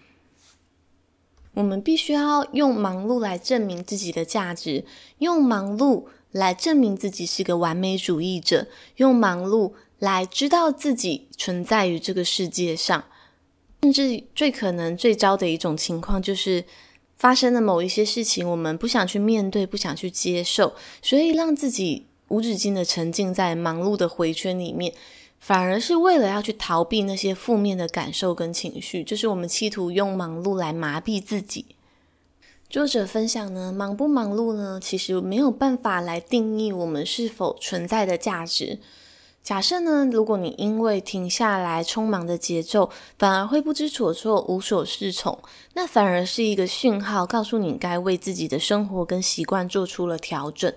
[1.54, 4.86] 我们必须要用忙碌来证明自己的价值，
[5.19, 13.06] 用忙碌来证明自己是个完美主义者，用忙碌来知道自己存在于这个世界上。
[13.82, 16.63] 甚至最可能最糟的一种情况，就是
[17.16, 24.94] 发生了某一些事情，我们不想去面对，不想去接受，所以让自己无止境的沉浸在忙碌的回圈里面，
[25.40, 31.66] 反而是为了要去逃避那些负面的感受跟情绪，就是我们企图用忙碌来麻痹自己。
[32.70, 38.80] 作者分享呢，忙不忙碌呢，其实没有办法来定义我们是否存在的价值。
[39.47, 45.39] 假设呢，如果你因为停下来匆忙的节奏，反而会不知所措、无所适从，
[45.73, 50.73] 那反而是一个讯号，告诉你该为自己的生活跟习惯做出了调整。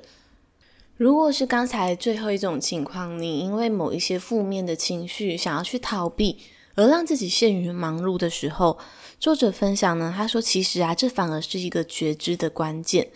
[0.96, 6.38] 如果是刚才最后一种情况，你因为某一些负面的情绪想要去逃避，
[6.76, 8.78] 而让自己陷于忙碌的时候，
[9.18, 13.10] 作者分享呢，他说其实啊，这反而是一个觉知的关键，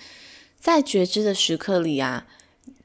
[0.59, 2.27] 在觉知的时刻里啊，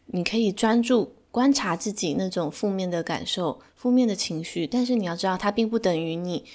[0.05, 1.13] 你可以专注。
[1.31, 6.45] 观察自己那种负面的感受、负面的情绪，但是你要知道，它并不等于你。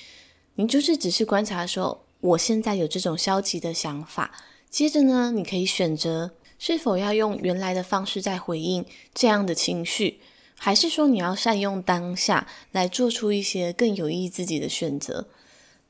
[0.57, 4.31] 你就是只是观察的时候，我现在有这种消极的想法。
[4.71, 10.21] 接着呢，你可以选择是否要用原来的方式再回应这样的情绪，
[10.59, 15.29] 还是说你要善用当下来做出一些更有益自己的选择。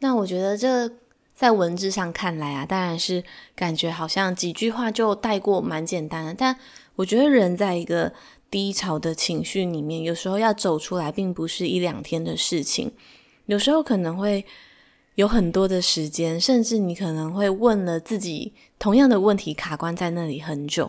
[0.00, 0.90] 那我觉得这
[1.34, 6.34] 在文字上看来啊，当然是感觉好像几句话就带过，蛮简单的。
[6.34, 6.58] 但
[6.96, 8.12] 我觉得人在一个
[8.54, 12.92] 低潮的情绪里面，有时候要走出来，并不是一两天的事情，
[13.46, 14.44] 有时候可能会
[15.16, 20.88] 有很多的时间，甚至你可能会问了自己同样的问题，卡关在那里很久。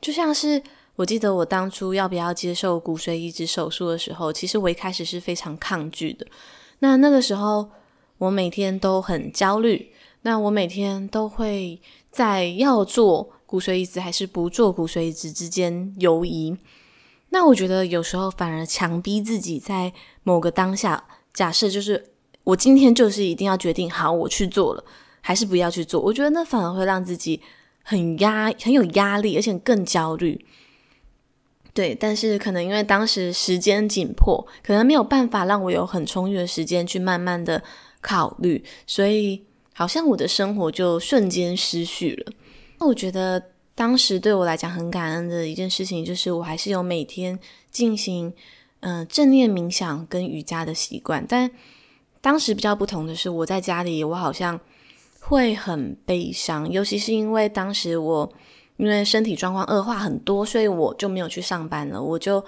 [0.00, 0.60] 就像是
[0.96, 6.26] 我记得我当初要不要接受骨髓移植手术的时候，其实我一开始是非常抗拒的。
[6.80, 7.70] 那那个时候。
[8.18, 9.90] 我每天都很焦虑，
[10.22, 11.80] 那我每天都会
[12.12, 16.56] 在要做骨髓移植还是不做骨髓移植之间犹疑。
[17.34, 19.92] 那我觉得有时候反而强逼自己在
[20.22, 22.12] 某个当下，假设就是
[22.44, 24.84] 我今天就是一定要决定好，我去做了，
[25.20, 26.00] 还是不要去做。
[26.00, 27.40] 我觉得那反而会让自己
[27.82, 30.46] 很压，很有压力，而且更焦虑。
[31.72, 37.62] 对，但是可能因为当时时间紧迫，可能没有办法让我有很充裕的时间去慢慢的。
[38.06, 39.42] 考虑，所以
[39.72, 42.32] 好像我的生活就瞬间失序了。
[42.78, 43.42] 那我觉得
[43.74, 47.38] 当时对我来讲很感恩的一件事情，就是我还是有每天
[47.70, 48.32] 进行
[48.80, 51.24] 嗯、正念冥想跟瑜伽的习惯。
[51.26, 51.50] 但
[52.20, 54.60] 当时比较不同的是，我在家里我好像
[55.20, 58.32] 会很悲伤，尤其是因为当时我
[58.76, 62.44] 因为身体状况恶化很多，所以我就没有去上班了，我就。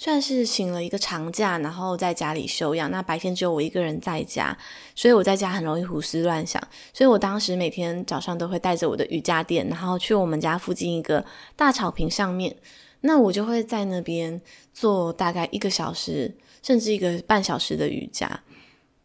[0.00, 2.90] 算是请了一个长假，然后在家里休养。
[2.90, 4.56] 那白天只有我一个人在家，
[4.94, 6.58] 所以我在家很容易胡思乱想。
[6.94, 11.22] 所以我当时每天早上都会带着我的瑜伽垫，然后去我们家附近一个
[11.54, 12.56] 大草坪上面。
[13.02, 14.40] 那我就会在那边
[14.72, 18.40] 做大概一个小时，甚至一个半小时的瑜伽。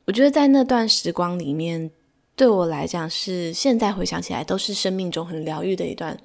[0.06, 1.92] 我觉得在那段时光里面，
[2.38, 6.18] 对我来讲是现在回想起来都是生命中很疗愈的一段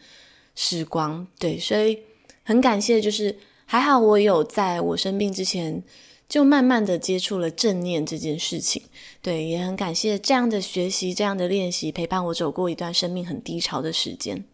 [0.55, 1.27] 时光。
[1.41, 1.99] 对，所以
[2.45, 3.37] 很感谢，就是。
[3.73, 5.81] 还好我有在我生病之前
[6.29, 8.83] 就慢慢的接触了正念这件事情，
[9.23, 14.45] 对，也很感谢这样的学习、这样的练习陪伴我走过一段生命很低潮的时间。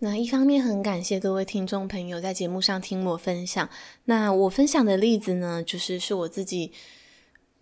[0.00, 3.70] 那一方面很感谢各位听众朋友在节目上听我分享。
[4.06, 6.72] 那我分享的例子呢，就是是我自己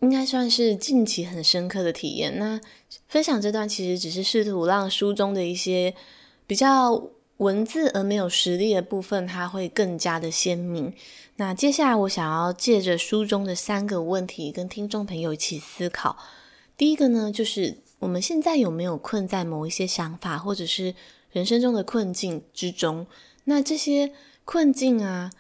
[0.01, 2.39] 应该算是近期很深刻的体验。
[2.39, 2.59] 那
[3.09, 5.95] 分享这段其实只是试图让书中的一些
[6.47, 7.11] 比较。
[7.39, 10.93] 文字而没有实力的部分，它会更加的鲜明。
[11.37, 16.17] 那接下来，我想要借着书中的三个问题，跟听众朋友一起思考。
[16.79, 20.95] 第一个呢，就是我们现在有没有困在某一些想法，或者是
[21.31, 23.07] 人生中的困境之中？
[23.45, 24.13] 那这些
[24.47, 25.31] 困境啊，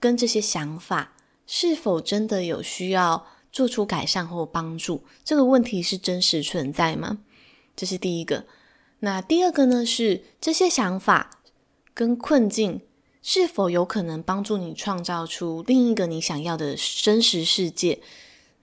[0.00, 1.12] 跟这些想法，
[1.46, 5.04] 是否真的有需要做出改善或帮助？
[5.22, 7.18] 这个问题是真实存在吗？
[7.76, 8.46] 这是第一个。
[9.04, 11.42] 那第二个呢，是这些想法
[11.92, 12.80] 跟困境
[13.20, 18.00] 是否有可能帮助你创造出另一个你想要的真实世界，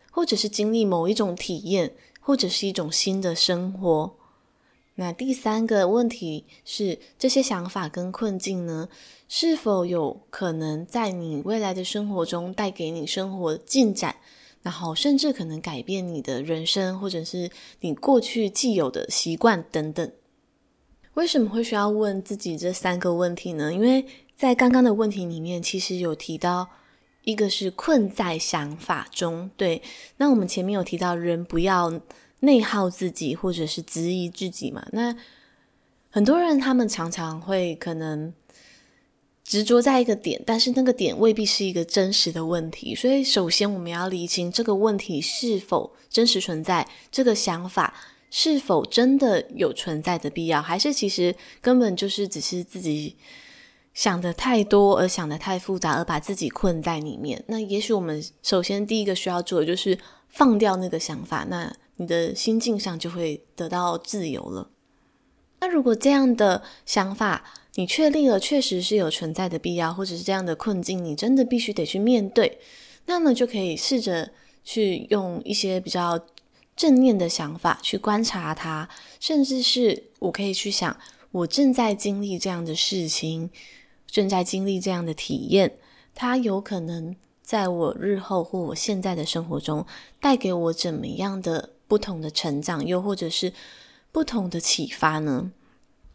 [0.09, 4.15] 或者是经历某一种体验，或者是一种新的生活？
[4.95, 8.89] 那第三个问题是，这些想法跟困境呢，
[9.29, 14.15] 是否有可能在你未来的生活中带给你生活进展，
[14.63, 17.51] 然后甚至可能改变你的人生，或者是
[17.81, 20.11] 你过去既有的习惯等等？
[21.15, 23.73] 为什么会需要问自己这三个问题呢？
[23.73, 24.05] 因为
[24.37, 26.69] 在刚刚的问题里面，其实有提到
[27.23, 29.51] 一个是困在想法中。
[29.57, 29.81] 对，
[30.17, 32.01] 那我们前面有提到，人不要
[32.39, 34.87] 内耗自己，或者是质疑自己嘛。
[34.93, 35.15] 那
[36.09, 38.33] 很多人他们常常会可能
[39.43, 42.95] 执着在一个点，但是那个点未必是一个真实的问题。
[42.95, 47.93] 所以，首先我们要厘清这个问题是否真实存在，这个想法。
[48.33, 53.17] 是否真的有存在的必要，还是其实根本就是只是自己
[53.93, 57.43] 想的太多，而想的太复杂，而把自己困在里面？
[57.47, 64.69] 那也许我们首先第一个需要做的就是放掉那个想法，那你的心境上就会得到自由了。
[65.59, 67.43] 那如果这样的想法
[67.75, 72.59] 你确立了，确实是有存在的必要，或者是这样的困境你真的必须得去面对，
[73.07, 74.31] 那么就可以试着
[74.63, 76.17] 去用一些比较。
[76.75, 80.97] 正念的想法去观察它，甚至是我可以去想，
[81.31, 83.49] 我正在经历这样的事情，
[84.07, 85.77] 正在经历这样的体验，
[86.15, 89.85] 它有可能在我日后或我现在的生活中
[90.19, 93.53] 带给我怎么样的不同的成长，又或者是
[94.11, 95.51] 不同的启发呢？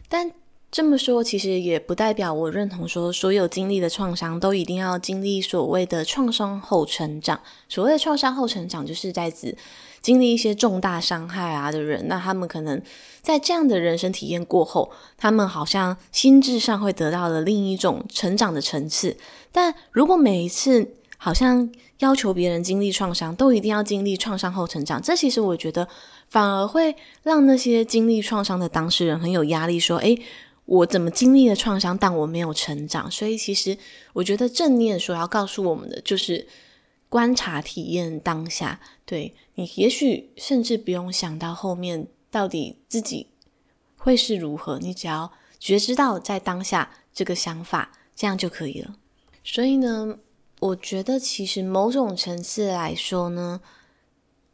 [0.08, 0.32] 但
[0.72, 7.40] 这么说，其实也不代表我认同说所有经历的创伤都一定要经历所谓的创伤后成长。
[7.68, 9.56] 所谓的创伤后成长，就是在指
[10.06, 12.80] 经历一些重大伤害啊的人，那他们可能
[13.22, 14.88] 在这样的人生体验过后，
[15.18, 19.16] 他们好像心智上会得到了另一种成长的层次。
[19.50, 25.88] 但如果每一次好像要求别人经历创伤，都一定要经历创伤后成长，这其实我觉得
[26.28, 26.94] 反而会
[27.24, 30.16] 让那些经历创伤的当事人很有压力，说：“诶。”
[30.66, 33.08] 我怎么经历了创伤，但我没有成长。
[33.08, 33.78] 所以，其实
[34.12, 36.44] 我觉得正念所要告诉我们的，就是
[37.08, 38.80] 观察、体验当下。
[39.04, 43.28] 对，你，也许甚至不用想到后面到底自己
[43.96, 48.96] 会是如何，你只要觉知到在当下这个想法，这样就可以了。
[49.44, 50.18] 所以呢，
[50.60, 53.60] 我觉得其实某种层次来说呢，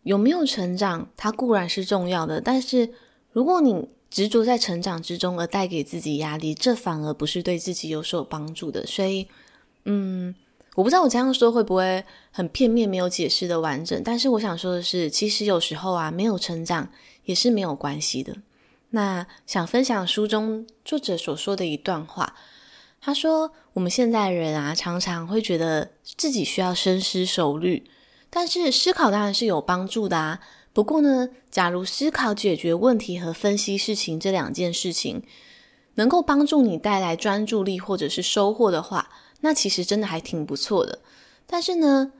[0.03, 2.93] 有没有成长，它固然是重要的，但是
[3.31, 8.87] 如果你执着在成长之中而带给自己压力，这反而不是对自己有所帮助的。
[8.87, 9.27] 所以，
[9.87, 10.35] 嗯，
[10.75, 14.01] 我不知道我这样说会不会很片面，没有解释的完整。
[14.03, 16.89] 但是我想说的是，其实有时候啊，没有成长
[17.25, 18.37] 也是没有关系的。
[18.91, 22.35] 那想分享书中作者所说的一段话，
[23.01, 27.85] 他说：“我们现在人啊，常常会觉得自己需要深思熟虑，
[28.31, 30.41] 但是思考当然是有帮助的啊。”
[30.73, 35.23] 不过呢，假如思考、解决问题和分析事情这两件事情
[35.97, 39.11] 能够帮助你带来专注力或者是收获的话，
[39.43, 40.99] 那其实真的还挺不错的。
[41.47, 42.13] 但是呢，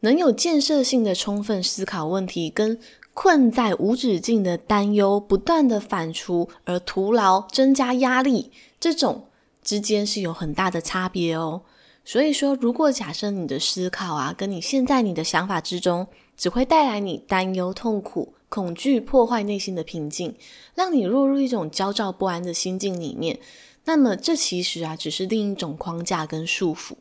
[0.00, 2.80] 能有建设性的充分思考问题，跟
[3.14, 8.50] 困在无止境的担忧、不断的反刍而徒劳增加压力，
[8.80, 9.26] 这种
[9.62, 11.60] 之间是有很大的差别哦。
[12.04, 16.06] 所以说，如果假设你的思考啊，跟你现在你的想法之中，
[16.36, 20.34] 只会带来你担忧、痛苦、恐惧，破坏内心的平静，
[20.74, 23.38] 让你落入一种焦躁不安的心境里面。
[23.84, 26.94] 那么，这其实啊，只是另一种框架跟束缚。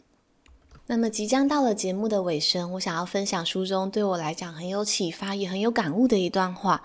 [0.87, 6.83] 那么，即将到了节目的尾声，我想要分享书中对我来讲很有启发、也很有感悟的一段话。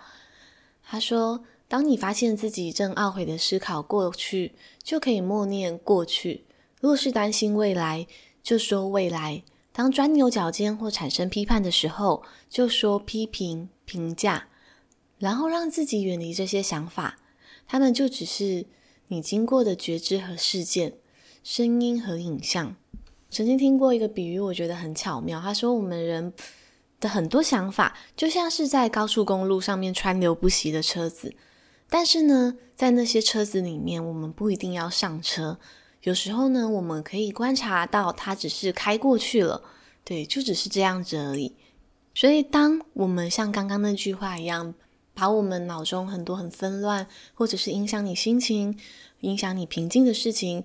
[0.85, 6.43] 他说：“当你发现自己正懊悔的思考过去，就可以默念过去；
[6.81, 8.07] 若是担心未来，
[8.43, 9.43] 就说未来。”
[9.73, 14.49] 当钻牛角尖或产生批判的时候，就说批评、评价，
[15.19, 17.19] 然后让自己远离这些想法。
[17.67, 18.65] 他们就只是
[19.09, 20.95] 你经过的觉知和事件、
[21.45, 22.75] 声音和影像。
[23.31, 25.41] 曾经听过一个比喻，我觉得很巧妙。
[25.41, 26.33] 他说，我们人
[27.01, 31.35] 的很多想法，就像是在高速公路上面川流不息的车子，
[31.89, 35.59] 但是呢，在那些车子里面，我们不一定要上车。
[36.03, 39.63] 有时候呢，我们可以观察到它只是开过去了，
[40.05, 41.55] 对，就只是这样子而已。
[42.15, 44.73] 所以，当我们像刚刚那句话一样，
[45.17, 48.79] 把我们脑中很多很纷乱，或者是影响你心情、
[49.23, 50.63] 影响你平静的事情，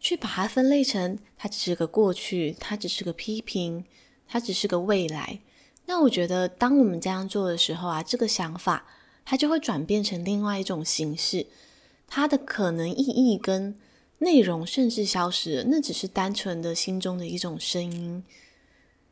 [0.00, 3.84] 去把它分类成它只是个过去，它只是个批评，
[4.26, 5.38] 它只是个未来。
[5.86, 8.84] 那我觉得，当我们这样做的时候啊，这个想法
[9.24, 11.46] 它就会转变成另外一种形式，
[12.08, 13.78] 它的可能意义跟。
[14.18, 18.24] 内容甚至消失了，那只是单纯的心中的一种声音。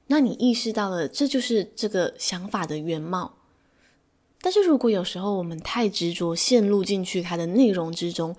[0.07, 3.35] 那你意识到了，这就是这个想法的原貌。
[4.43, 8.37] 但是如果有时候我们太执着，陷入进去它的内容之中，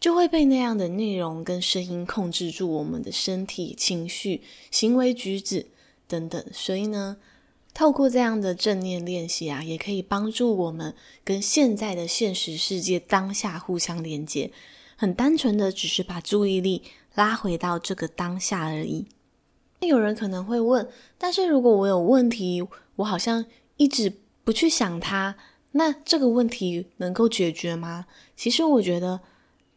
[0.00, 5.66] 就会被那样的内容跟声音控制住我们的身体、情绪、行为举止
[6.08, 6.44] 等等。
[6.52, 7.18] 所以呢，
[7.74, 14.50] 透过这样的正念练习啊，也可以帮助我们跟现在的现实世界当下互相连接。
[14.96, 16.82] 很单纯的，只是把注意力
[17.14, 19.04] 拉回到这个当下而已。
[19.80, 22.66] 那有人可能会问，但是如果我有问题，
[22.96, 23.44] 我好像
[23.76, 24.10] 一直
[24.46, 25.34] 不去想它，
[25.72, 28.06] 那这个问题能够解决吗？
[28.36, 29.20] 其实我觉得，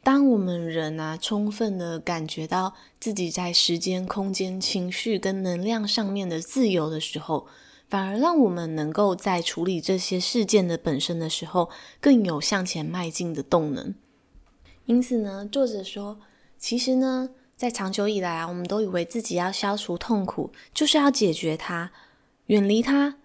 [0.04, 7.48] 当我们人啊，充分的感觉到自己在时间、空间、情绪跟能量上面的自由的时候，
[7.90, 13.96] 反而让我们能够在处理这些事件的本身的时候，更有向前迈进的动能。
[14.86, 16.20] 因此呢，作者说，
[16.60, 21.92] 其实呢，在长久以来啊，我们都以为自己要消除痛苦，就是要解决它，
[22.46, 23.16] 远离它。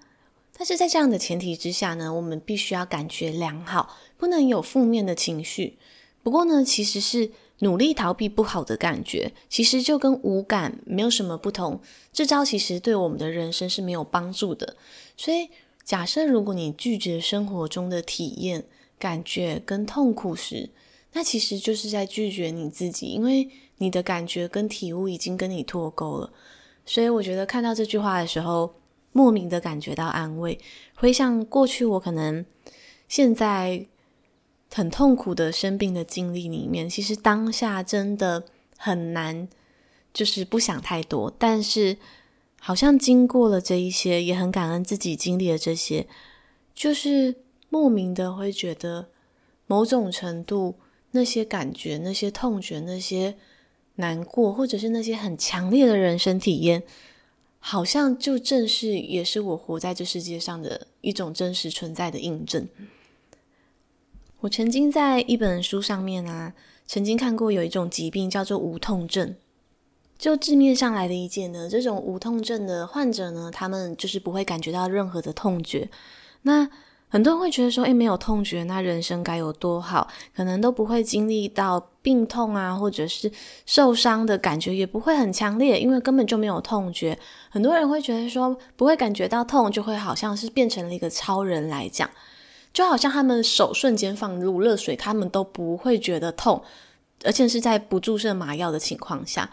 [0.64, 5.76] 但是在这样的前提之下呢，我们必须要感觉良好，不能有负面的情绪。
[6.22, 11.78] 不过呢，其实是努力逃避不好的感觉，其实就跟无感没有什么不同。
[12.14, 14.74] 这招其实对我们的人生是没有帮助的。
[15.18, 15.50] 所以，
[15.84, 18.64] 假设如果你拒绝生活中的体验、
[18.98, 20.70] 感觉跟痛苦时，
[21.12, 26.32] 那其实就是在拒绝你自己，因为你的感觉跟体悟已经跟你脱钩了。
[26.86, 28.74] 所以我觉得看到这句话的时候，
[29.14, 30.58] 莫名的感觉到安慰。
[30.96, 32.44] 回想过去，我可能
[33.06, 33.86] 现在
[34.72, 38.44] 很痛苦的生病的经历里面，其实当下真的
[38.76, 39.48] 很难，
[40.12, 41.32] 就是不想太多。
[41.38, 41.96] 但是
[42.58, 46.08] 好像经过了这一些，也很感恩自己经历了这些，
[46.74, 47.36] 就是
[47.68, 49.10] 莫名的会觉得
[49.68, 50.74] 某种程度
[51.12, 53.36] 那些感觉、那些痛觉、那些
[53.94, 56.82] 难过，或者是那些很强烈的人生体验，
[57.66, 62.68] 好像就正是也是我活在这世界上的一种真实存在的印证。
[64.40, 66.52] 我曾经在一本书上面啊，
[66.86, 69.34] 曾经看过有一种疾病叫做无痛症。
[70.18, 75.88] 就字面上来的一件呢，这种无痛症的患者呢，他们就是不会感觉到任何的痛觉。
[76.42, 76.68] 那
[77.14, 80.08] 很多人会觉得说，诶，没有痛觉，那人生该有多好？
[80.34, 83.30] 可能都不会经历到病痛啊，或者是
[83.66, 87.16] 受伤的感觉也不会很强烈，因为根本就没有痛觉。
[87.50, 92.10] 很多人会觉得说，不会感觉到痛，就会好像是变成了一个超人来讲。
[92.72, 96.60] 就好像他们手瞬间放入热水，他们都不会觉得痛，
[97.22, 99.48] 而且是在不注射麻药的情况下。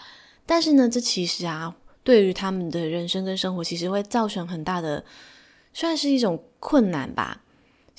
[0.47, 5.05] 但是呢，这其实啊，对于他们的人生跟生活，其实会造成很大的，
[5.72, 7.41] 算是一种困难吧。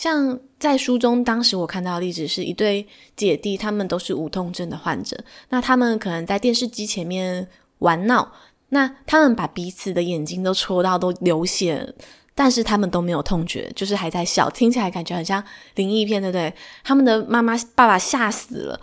[0.02, 2.84] 像在书中，当时我看到的例子是一对
[3.14, 5.16] 姐弟，他们都是无痛症的患者。
[5.50, 7.46] 那他们可能在电视机前面
[7.78, 8.32] 玩闹，
[8.70, 11.94] 那他们把彼此的眼睛都戳到都流血。
[12.34, 15.40] 但是他们都没有痛觉，就是还在笑，听起来感觉很像
[15.76, 16.52] 灵异片，对不对？
[16.82, 18.80] 他们的妈妈、爸爸吓死了。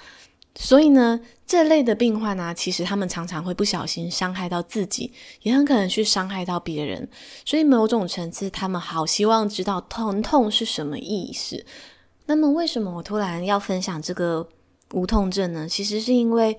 [0.55, 1.19] 所以呢，
[1.49, 7.09] 这类的病患呢，其实他们常常会不小心伤害到自己，也很可能去伤害到别人。
[7.43, 11.65] 所以某种层次，他们好希望知道疼痛是什么意思。
[12.27, 14.47] 那么，为什么我突然要分享这个
[14.93, 15.67] 无痛症呢？
[15.67, 16.55] 其实是因为，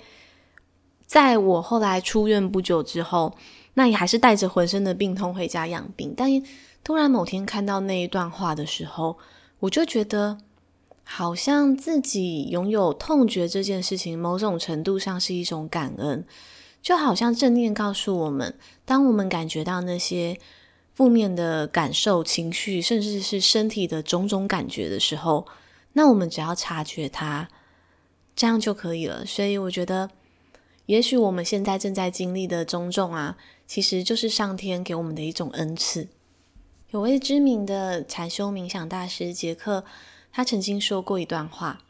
[1.07, 3.32] 在我后来出院不久之后，
[3.74, 6.28] 那也还是带着浑身的病痛回家养病，但。
[6.82, 9.18] 突然某天看到那一段话的时候，
[9.59, 10.38] 我就觉得
[11.12, 16.24] 好像自己拥有痛觉这件事情，某种程度上是一种感恩。
[16.80, 20.38] 就好像正念告诉我们，当我们感觉到那些
[20.94, 25.48] 负面的感受、情绪，甚至是身体的种种感觉的时候，
[25.94, 27.48] 那我们只要察觉它，
[28.36, 29.26] 这样就可以了。
[29.26, 30.08] 所以我觉得，
[30.86, 33.36] 也许我们现在正在经历的种种啊，
[33.66, 36.06] 其实就是上天给我们的一种恩赐。
[36.90, 39.84] 有位知名的禅修冥想大师杰克，
[40.32, 41.82] 他曾经说过一段话：“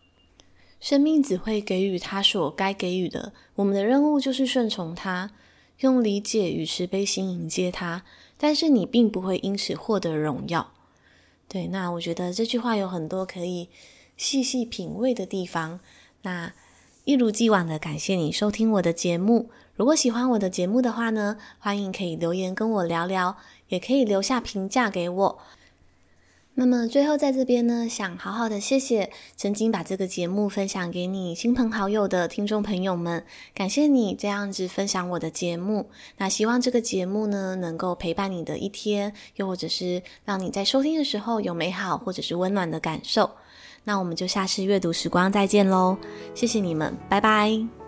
[0.80, 5.30] 生命只会给予他所该给予的，我们的任务就是顺从他，
[5.80, 8.04] 用理解与慈悲心迎接他。
[8.36, 10.72] 但是你并不会因此获得荣耀。”
[11.48, 13.68] 对，那我觉得这句话有很多可以
[14.16, 15.80] 细细品味的地方。
[16.22, 16.52] 那
[17.04, 19.50] 一如既往的感谢你收听我的节目。
[19.74, 23.36] 如果喜欢我的节目的话呢，欢迎可以留言跟我聊聊。
[23.70, 25.38] 也可以留下评价给我。
[26.60, 35.88] 那么最后在这边呢，想好好的谢谢曾经把这个节目分享给你亲朋好友的听众朋友们，感谢你这样子分享我的节目。
[36.18, 43.30] 那希望这个节目呢，能够陪伴你的一天，又或者是让你在收听的时候有美好或者是温暖的感受。
[43.84, 45.96] 那我们就下次阅读时光再见喽，
[46.34, 47.79] 谢谢你们，拜拜。